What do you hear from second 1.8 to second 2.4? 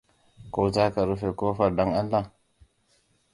Allah?